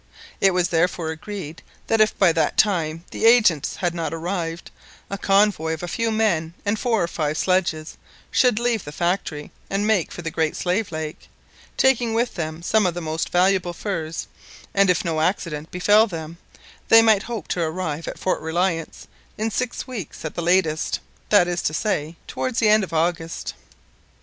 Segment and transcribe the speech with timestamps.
[0.39, 4.71] It was therefore agreed that if by that time the agents had not arrived,
[5.11, 7.97] a convoy of a few men and four or five sledges
[8.31, 11.29] should leave the factory, and make for the Great Slave Lake,
[11.77, 14.25] taking with them some of the most valuable furs;
[14.73, 16.39] and if no accident befell them,
[16.87, 19.07] they might hope to arrive at Fort Reliance
[19.37, 20.99] in six weeks at the latest
[21.29, 23.53] that is to say, towards the end of August.